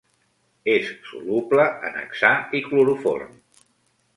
[0.75, 3.37] És soluble en hexà i cloroform.